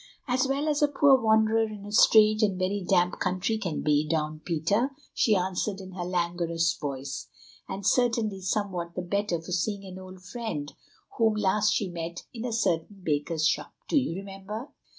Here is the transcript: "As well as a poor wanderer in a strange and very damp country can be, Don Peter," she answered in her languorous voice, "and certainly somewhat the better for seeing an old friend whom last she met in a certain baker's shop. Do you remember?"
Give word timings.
"As 0.27 0.47
well 0.47 0.67
as 0.67 0.81
a 0.81 0.87
poor 0.87 1.15
wanderer 1.21 1.67
in 1.69 1.85
a 1.85 1.91
strange 1.91 2.41
and 2.41 2.57
very 2.57 2.83
damp 2.83 3.19
country 3.19 3.59
can 3.59 3.83
be, 3.83 4.09
Don 4.09 4.39
Peter," 4.43 4.89
she 5.13 5.35
answered 5.35 5.79
in 5.79 5.91
her 5.91 6.03
languorous 6.03 6.73
voice, 6.75 7.27
"and 7.69 7.85
certainly 7.85 8.41
somewhat 8.41 8.95
the 8.95 9.03
better 9.03 9.39
for 9.39 9.51
seeing 9.51 9.85
an 9.85 9.99
old 9.99 10.23
friend 10.25 10.73
whom 11.19 11.35
last 11.35 11.73
she 11.73 11.87
met 11.91 12.23
in 12.33 12.45
a 12.45 12.51
certain 12.51 13.03
baker's 13.03 13.45
shop. 13.45 13.75
Do 13.87 13.95
you 13.99 14.15
remember?" 14.15 14.71